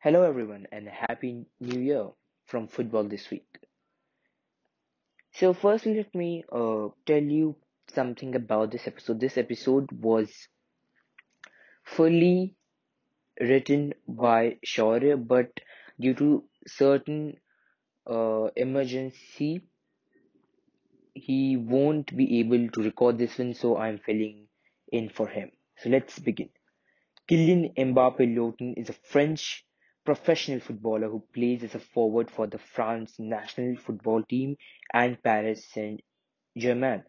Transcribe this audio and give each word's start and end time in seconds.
Hello, 0.00 0.22
everyone, 0.22 0.68
and 0.70 0.86
Happy 0.86 1.44
New 1.58 1.80
Year 1.80 2.06
from 2.46 2.68
Football 2.68 3.08
This 3.08 3.32
Week. 3.32 3.48
So, 5.32 5.52
first, 5.52 5.86
let 5.86 6.14
me 6.14 6.44
uh, 6.52 6.90
tell 7.04 7.20
you 7.20 7.56
something 7.92 8.36
about 8.36 8.70
this 8.70 8.86
episode. 8.86 9.18
This 9.18 9.36
episode 9.36 9.90
was 9.90 10.30
fully 11.82 12.54
written 13.40 13.92
by 14.06 14.58
Shaurya, 14.64 15.16
but 15.16 15.50
due 15.98 16.14
to 16.14 16.44
certain 16.68 17.38
uh, 18.08 18.50
emergency, 18.54 19.62
he 21.12 21.56
won't 21.56 22.16
be 22.16 22.38
able 22.38 22.68
to 22.68 22.82
record 22.84 23.18
this 23.18 23.36
one, 23.36 23.52
so 23.52 23.76
I'm 23.76 23.98
filling 23.98 24.46
in 24.92 25.08
for 25.08 25.26
him. 25.26 25.50
So, 25.78 25.88
let's 25.88 26.20
begin. 26.20 26.50
Kylian 27.28 27.74
Mbappe 27.74 28.32
Lottin 28.36 28.74
is 28.76 28.90
a 28.90 28.92
French 28.92 29.64
professional 30.04 30.60
footballer 30.60 31.08
who 31.08 31.22
plays 31.34 31.64
as 31.64 31.74
a 31.74 31.80
forward 31.80 32.30
for 32.30 32.46
the 32.46 32.58
France 32.58 33.14
national 33.18 33.76
football 33.76 34.22
team 34.22 34.56
and 34.92 35.22
Paris 35.22 35.64
Saint-Germain. 35.72 37.04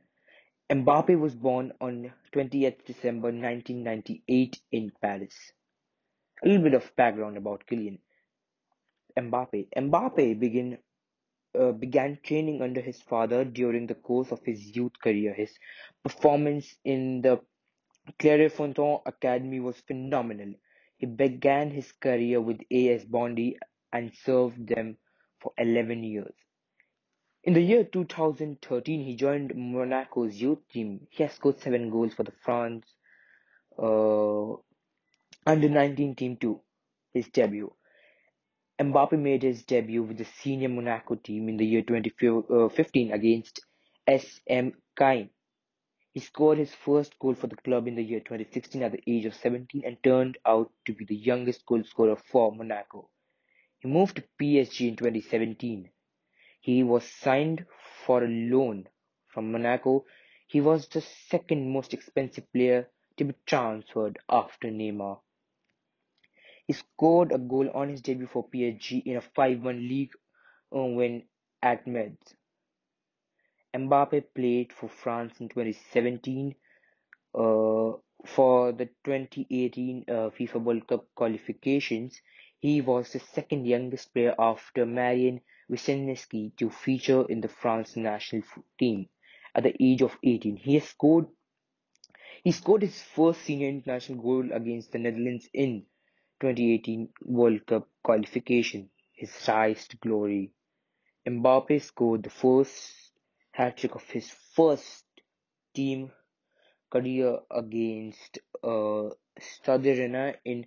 Mbappe 0.69 1.19
was 1.19 1.33
born 1.35 1.73
on 1.81 2.11
20th 2.33 2.85
December 2.85 3.29
1998 3.29 4.61
in 4.71 4.91
Paris. 5.01 5.35
A 6.43 6.47
little 6.47 6.63
bit 6.63 6.73
of 6.73 6.95
background 6.95 7.37
about 7.37 7.65
Kylian 7.65 7.99
Mbappe. 9.17 9.67
Mbappe 9.75 10.39
began 10.39 10.77
uh, 11.59 11.71
began 11.71 12.19
training 12.23 12.61
under 12.61 12.81
his 12.81 13.01
father 13.01 13.43
during 13.43 13.87
the 13.87 13.95
course 13.95 14.31
of 14.31 14.39
his 14.45 14.75
youth 14.75 14.93
career. 15.03 15.33
His 15.33 15.51
performance 16.03 16.75
in 16.85 17.21
the 17.21 17.41
Clairefontaine 18.19 19.01
Academy 19.05 19.59
was 19.59 19.79
phenomenal. 19.87 20.53
He 20.99 21.05
began 21.05 21.71
his 21.71 21.91
career 21.93 22.41
with 22.41 22.59
AS 22.69 23.05
Bondy 23.05 23.57
and 23.91 24.13
served 24.13 24.67
them 24.67 24.97
for 25.39 25.53
11 25.57 26.03
years. 26.03 26.35
In 27.43 27.53
the 27.53 27.61
year 27.61 27.85
2013, 27.85 29.05
he 29.05 29.15
joined 29.15 29.55
Monaco's 29.55 30.41
youth 30.41 30.67
team. 30.67 31.07
He 31.09 31.23
has 31.23 31.33
scored 31.33 31.61
seven 31.61 31.89
goals 31.89 32.13
for 32.13 32.23
the 32.23 32.33
France 32.43 32.85
uh, 33.81 34.55
under 35.45 35.69
19 35.69 36.15
team 36.15 36.35
too, 36.35 36.59
his 37.13 37.29
debut. 37.29 37.73
Mbappe 38.77 39.17
made 39.17 39.43
his 39.43 39.63
debut 39.63 40.03
with 40.03 40.17
the 40.17 40.25
senior 40.25 40.69
Monaco 40.69 41.15
team 41.15 41.47
in 41.47 41.55
the 41.55 41.65
year 41.65 41.81
2015 41.81 43.11
against 43.13 43.61
SM 44.05 44.69
Caen. 44.97 45.29
He 46.11 46.19
scored 46.19 46.57
his 46.57 46.73
first 46.73 47.19
goal 47.19 47.35
for 47.35 47.47
the 47.47 47.55
club 47.55 47.87
in 47.87 47.95
the 47.95 48.03
year 48.03 48.19
2016 48.19 48.81
at 48.83 48.91
the 48.93 49.03
age 49.07 49.25
of 49.25 49.35
17 49.35 49.83
and 49.85 50.01
turned 50.03 50.37
out 50.45 50.71
to 50.85 50.93
be 50.93 51.05
the 51.05 51.15
youngest 51.15 51.65
goal 51.65 51.83
scorer 51.83 52.15
for 52.15 52.51
Monaco. 52.51 53.09
He 53.79 53.87
moved 53.87 54.15
to 54.17 54.23
PSG 54.39 54.89
in 54.89 54.95
2017. 54.95 55.91
He 56.61 56.83
was 56.83 57.09
signed 57.09 57.65
for 58.05 58.23
a 58.23 58.27
loan 58.27 58.89
from 59.27 59.51
Monaco. 59.51 60.05
He 60.47 60.61
was 60.61 60.87
the 60.87 61.01
second 61.01 61.71
most 61.71 61.93
expensive 61.93 62.51
player 62.51 62.89
to 63.17 63.25
be 63.25 63.35
transferred 63.45 64.19
after 64.29 64.69
Neymar. 64.69 65.21
He 66.67 66.73
scored 66.73 67.31
a 67.31 67.37
goal 67.37 67.69
on 67.71 67.89
his 67.89 68.01
debut 68.01 68.27
for 68.27 68.47
PSG 68.47 69.03
in 69.05 69.17
a 69.17 69.21
5-1 69.21 69.87
league 69.87 70.13
uh, 70.75 70.83
win 70.83 71.27
at 71.61 71.85
Metz. 71.85 72.35
Mbappe 73.87 74.23
played 74.33 74.73
for 74.73 74.89
France 74.89 75.39
in 75.39 75.49
2017 75.49 76.55
uh, 77.35 77.91
for 78.25 78.71
the 78.73 78.85
2018 79.03 80.05
uh, 80.07 80.13
FIFA 80.29 80.61
World 80.61 80.87
Cup 80.87 81.05
qualifications. 81.15 82.21
He 82.59 82.81
was 82.81 83.13
the 83.13 83.19
second 83.19 83.65
youngest 83.65 84.13
player 84.13 84.35
after 84.37 84.85
Marian 84.85 85.41
Wisniewski 85.71 86.55
to 86.57 86.69
feature 86.69 87.25
in 87.29 87.41
the 87.41 87.47
France 87.47 87.95
national 87.95 88.43
team 88.77 89.07
at 89.55 89.63
the 89.63 89.75
age 89.79 90.01
of 90.01 90.17
18. 90.23 90.57
He 90.57 90.79
scored 90.79 91.27
he 92.43 92.51
scored 92.51 92.81
his 92.83 93.01
first 93.01 93.41
senior 93.41 93.67
international 93.67 94.21
goal 94.21 94.51
against 94.53 94.91
the 94.91 94.97
Netherlands 94.97 95.49
in 95.53 95.85
2018 96.39 97.09
World 97.23 97.65
Cup 97.65 97.87
qualification, 98.01 98.89
his 99.13 99.31
rise 99.47 99.87
to 99.89 99.97
glory. 99.97 100.51
Mbappe 101.27 101.81
scored 101.81 102.23
the 102.23 102.29
first 102.29 103.08
hat-trick 103.59 103.93
of 103.95 104.09
his 104.09 104.29
first 104.55 105.03
team 105.75 106.09
career 106.89 107.39
against 107.51 108.39
uh, 108.63 109.09
Stade 109.37 110.37
in 110.45 110.65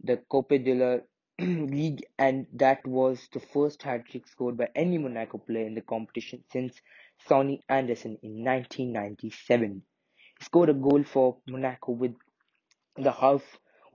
the 0.00 0.18
Coupe 0.30 0.62
de 0.64 0.74
la 0.74 0.98
Ligue 1.40 2.04
and 2.16 2.46
that 2.52 2.86
was 2.86 3.28
the 3.32 3.40
first 3.40 3.82
hat-trick 3.82 4.28
scored 4.28 4.56
by 4.56 4.68
any 4.76 4.98
Monaco 4.98 5.38
player 5.38 5.66
in 5.66 5.74
the 5.74 5.80
competition 5.80 6.44
since 6.52 6.80
Sonny 7.26 7.60
Anderson 7.68 8.16
in 8.22 8.44
1997. 8.44 9.82
He 10.38 10.44
scored 10.44 10.68
a 10.68 10.74
goal 10.74 11.02
for 11.02 11.38
Monaco 11.48 11.90
with 11.90 12.14
the 12.96 13.10
half 13.10 13.42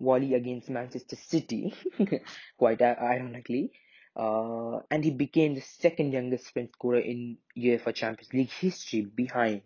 volley 0.01 0.33
against 0.33 0.69
Manchester 0.69 1.15
City, 1.15 1.73
quite 2.57 2.81
ironically, 2.81 3.71
uh, 4.15 4.79
and 4.91 5.03
he 5.03 5.11
became 5.11 5.55
the 5.55 5.61
second 5.61 6.13
youngest 6.13 6.51
French 6.51 6.71
scorer 6.73 6.99
in 6.99 7.37
UEFA 7.57 7.93
Champions 7.93 8.33
League 8.33 8.51
history 8.51 9.01
behind 9.01 9.61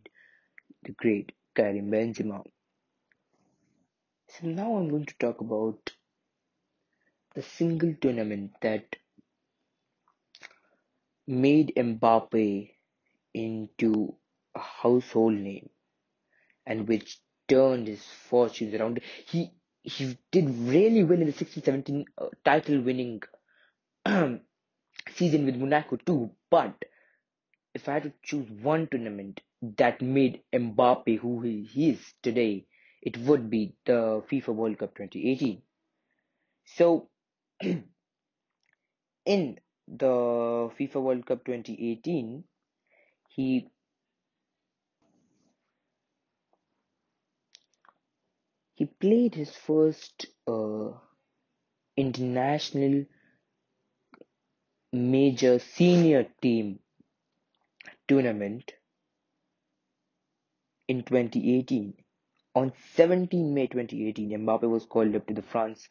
the 0.83 0.91
great 0.93 1.33
Karim 1.55 1.91
Benzema. 1.91 2.43
So 4.29 4.47
now 4.47 4.75
I'm 4.75 4.89
going 4.89 5.05
to 5.05 5.17
talk 5.17 5.41
about 5.41 5.91
the 7.35 7.41
single 7.41 7.93
tournament 8.01 8.51
that 8.61 8.95
made 11.27 11.73
Mbappe 11.75 12.71
into 13.33 14.15
a 14.55 14.59
household 14.59 15.33
name 15.33 15.69
and 16.65 16.87
which 16.87 17.19
turned 17.47 17.87
his 17.87 18.03
fortunes 18.03 18.73
around. 18.73 19.01
He 19.27 19.51
he 19.83 20.17
did 20.31 20.49
really 20.49 21.03
well 21.03 21.21
in 21.21 21.27
the 21.27 21.33
16-17 21.33 22.05
uh, 22.17 22.25
title 22.43 22.81
winning 22.81 23.21
season 25.15 25.45
with 25.45 25.57
Monaco 25.57 25.97
too. 25.97 26.31
But 26.49 26.75
if 27.73 27.87
I 27.87 27.93
had 27.93 28.03
to 28.03 28.13
choose 28.23 28.49
one 28.51 28.87
tournament 28.87 29.41
that 29.61 30.01
made 30.01 30.43
Mbappe 30.53 31.19
who 31.19 31.41
he 31.41 31.89
is 31.91 32.13
today, 32.21 32.67
it 33.01 33.17
would 33.19 33.49
be 33.49 33.75
the 33.85 34.23
FIFA 34.29 34.49
World 34.55 34.77
Cup 34.79 34.95
2018. 34.95 35.61
So, 36.65 37.09
in 39.25 39.59
the 39.87 40.07
FIFA 40.77 41.01
World 41.01 41.25
Cup 41.25 41.43
2018, 41.45 42.43
he 43.29 43.69
he 48.75 48.85
played 48.85 49.35
his 49.35 49.53
first 49.57 50.27
uh, 50.47 50.91
international 51.97 53.05
major 54.93 55.59
senior 55.59 56.25
team 56.41 56.79
tournament 58.07 58.71
in 60.87 61.03
2018. 61.03 61.93
On 62.55 62.71
17 62.95 63.53
May 63.53 63.67
2018, 63.67 64.29
Mbappe 64.29 64.69
was 64.69 64.85
called 64.85 65.15
up 65.15 65.27
to 65.27 65.33
the 65.33 65.41
France 65.41 65.89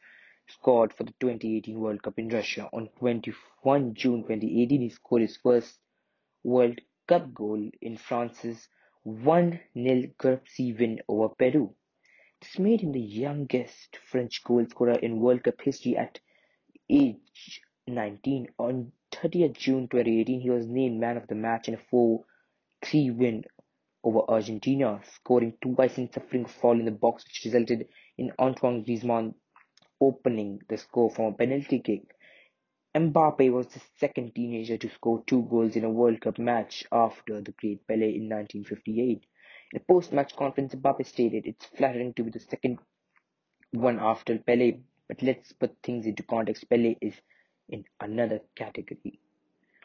squad 0.49 0.95
for 0.95 1.05
the 1.05 1.12
2018 1.21 1.79
World 1.79 2.03
Cup 2.03 2.19
in 2.19 2.29
Russia. 2.31 2.69
On 2.73 2.89
21 2.99 3.95
June 3.95 4.23
2018, 4.23 4.81
he 4.81 4.88
scored 4.88 5.23
his 5.23 5.37
first 5.37 5.79
World 6.43 6.81
Cup 7.06 7.35
goal 7.35 7.70
in 7.82 7.97
France's 7.97 8.69
1-0 9.06 10.17
Group 10.17 10.49
C 10.49 10.73
win 10.73 11.00
over 11.06 11.29
Peru. 11.29 11.75
This 12.41 12.59
made 12.59 12.81
him 12.81 12.93
the 12.93 13.00
youngest 13.00 13.99
French 14.11 14.43
goal 14.43 14.67
scorer 14.69 14.99
in 14.99 15.20
World 15.20 15.44
Cup 15.44 15.61
history 15.61 15.97
at 15.97 16.19
age 16.88 17.62
19. 17.88 18.49
On 18.59 18.93
30th 19.12 19.56
June 19.56 19.88
2018, 19.88 20.41
he 20.41 20.50
was 20.50 20.67
named 20.67 21.00
man 21.00 21.17
of 21.17 21.27
the 21.29 21.35
match 21.35 21.69
in 21.69 21.75
a 21.75 21.94
4-3 21.94 23.17
win 23.17 23.44
over 24.03 24.23
Argentina, 24.29 25.00
scoring 25.15 25.55
twice 25.61 25.97
and 25.99 26.12
suffering 26.12 26.44
a 26.44 26.49
foul 26.49 26.79
in 26.79 26.85
the 26.85 26.91
box 26.91 27.25
which 27.25 27.44
resulted 27.44 27.88
in 28.19 28.33
Antoine 28.38 28.85
Griezmann 28.85 29.35
opening 30.00 30.61
the 30.69 30.77
score 30.77 31.11
from 31.11 31.27
a 31.27 31.33
penalty 31.33 31.81
kick. 31.81 32.03
Mbappe 32.94 33.53
was 33.53 33.67
the 33.69 33.81
second 33.99 34.35
teenager 34.35 34.77
to 34.79 34.91
score 34.91 35.23
two 35.27 35.43
goals 35.43 35.77
in 35.77 35.85
a 35.85 35.91
World 35.91 36.21
Cup 36.21 36.39
match 36.39 36.85
after 36.91 37.41
the 37.41 37.53
great 37.53 37.87
Pele 37.87 38.06
in 38.06 38.29
1958. 38.29 39.27
In 39.73 39.77
a 39.77 39.81
post-match 39.81 40.35
conference, 40.35 40.75
Mbappe 40.75 41.05
stated, 41.06 41.47
It's 41.47 41.67
flattering 41.67 42.15
to 42.15 42.25
be 42.25 42.31
the 42.31 42.41
second 42.41 42.79
one 43.73 43.99
after 44.00 44.39
Pele, 44.39 44.81
but 45.09 45.23
let's 45.23 45.53
put 45.53 45.77
things 45.82 46.06
into 46.06 46.23
context. 46.23 46.69
Pele 46.71 46.97
is 47.00 47.15
in 47.69 47.85
another 48.01 48.41
category. 48.55 49.21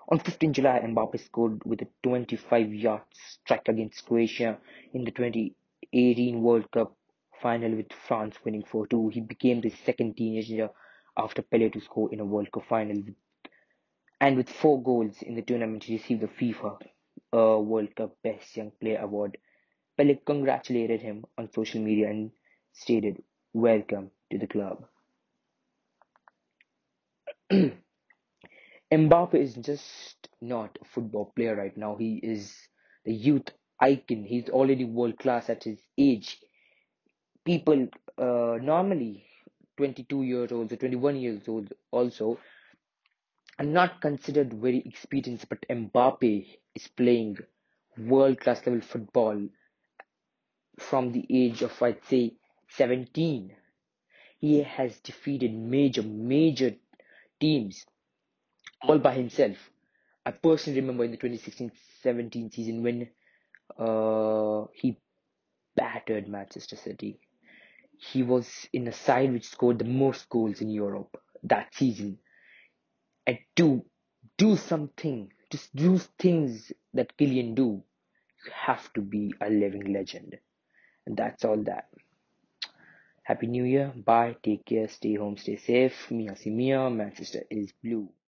On 0.09 0.19
15 0.19 0.53
July, 0.53 0.79
Mbappe 0.79 1.19
scored 1.19 1.63
with 1.63 1.81
a 1.81 1.87
25-yard 2.03 3.01
strike 3.13 3.67
against 3.67 4.05
Croatia 4.05 4.57
in 4.93 5.05
the 5.05 5.11
2018 5.11 6.41
World 6.41 6.69
Cup 6.71 6.95
final 7.41 7.75
with 7.75 7.91
France 8.07 8.35
winning 8.43 8.63
4-2. 8.63 9.13
He 9.13 9.21
became 9.21 9.61
the 9.61 9.69
second 9.85 10.17
teenager 10.17 10.69
after 11.17 11.41
Pele 11.41 11.69
to 11.69 11.81
score 11.81 12.11
in 12.11 12.19
a 12.19 12.25
World 12.25 12.51
Cup 12.51 12.65
final. 12.67 13.01
And 14.19 14.37
with 14.37 14.49
four 14.49 14.81
goals 14.83 15.21
in 15.21 15.35
the 15.35 15.41
tournament, 15.41 15.85
he 15.85 15.97
received 15.97 16.21
the 16.21 16.27
FIFA 16.27 16.77
uh, 17.33 17.59
World 17.59 17.95
Cup 17.95 18.15
Best 18.23 18.55
Young 18.55 18.71
Player 18.79 18.99
award. 18.99 19.37
Pele 19.97 20.15
congratulated 20.25 21.01
him 21.01 21.25
on 21.37 21.51
social 21.51 21.81
media 21.81 22.09
and 22.09 22.31
stated, 22.73 23.23
Welcome 23.53 24.11
to 24.29 24.37
the 24.37 24.47
club. 24.47 24.85
Mbappe 28.93 29.35
is 29.35 29.55
just 29.55 30.29
not 30.41 30.77
a 30.81 30.85
football 30.85 31.31
player 31.35 31.55
right 31.55 31.75
now. 31.75 31.95
He 31.97 32.15
is 32.23 32.55
the 33.05 33.13
youth 33.13 33.49
icon. 33.79 34.23
He's 34.23 34.49
already 34.49 34.85
world 34.85 35.17
class 35.19 35.49
at 35.49 35.63
his 35.63 35.79
age. 35.97 36.37
People 37.45 37.87
uh, 38.17 38.57
normally 38.61 39.25
22 39.77 40.23
years 40.23 40.51
old 40.51 40.71
or 40.71 40.75
21 40.77 41.15
years 41.17 41.47
old 41.47 41.73
also 41.91 42.39
are 43.59 43.65
not 43.65 44.01
considered 44.01 44.53
very 44.53 44.79
experienced, 44.85 45.49
but 45.49 45.65
Mbappe 45.69 46.47
is 46.75 46.87
playing 46.87 47.37
world 47.97 48.39
class 48.39 48.65
level 48.65 48.81
football 48.81 49.47
from 50.79 51.11
the 51.11 51.25
age 51.29 51.61
of 51.63 51.81
I'd 51.81 52.03
say 52.05 52.33
17. 52.69 53.55
He 54.39 54.63
has 54.63 54.99
defeated 55.01 55.53
major, 55.53 56.01
major 56.01 56.75
teams 57.41 57.85
all 58.87 58.99
by 58.99 59.13
himself. 59.13 59.57
I 60.25 60.31
personally 60.31 60.79
remember 60.79 61.03
in 61.03 61.11
the 61.11 61.17
2016-17 61.17 62.53
season 62.53 62.83
when 62.83 63.09
uh, 63.77 64.65
he 64.73 64.97
battered 65.75 66.27
Manchester 66.27 66.75
City. 66.75 67.19
He 67.97 68.23
was 68.23 68.47
in 68.73 68.87
a 68.87 68.93
side 68.93 69.31
which 69.31 69.49
scored 69.49 69.79
the 69.79 69.85
most 69.85 70.29
goals 70.29 70.61
in 70.61 70.69
Europe 70.69 71.17
that 71.43 71.73
season. 71.73 72.19
And 73.27 73.39
to 73.57 73.83
do 74.37 74.57
something, 74.57 75.31
to 75.49 75.59
do 75.75 75.99
things 76.19 76.71
that 76.93 77.15
Kylian 77.17 77.55
do, 77.55 77.83
you 78.45 78.51
have 78.53 78.91
to 78.93 79.01
be 79.01 79.33
a 79.41 79.49
living 79.49 79.93
legend. 79.93 80.37
And 81.05 81.17
that's 81.17 81.45
all 81.45 81.63
that. 81.63 81.85
Happy 83.23 83.47
New 83.47 83.63
Year. 83.63 83.93
Bye. 83.95 84.35
Take 84.43 84.65
care. 84.65 84.87
Stay 84.87 85.15
home. 85.15 85.37
Stay 85.37 85.55
safe. 85.57 86.11
Mia 86.11 86.35
si 86.35 86.51
Mia. 86.51 86.89
Manchester 86.89 87.43
is 87.49 87.73
blue. 87.83 88.11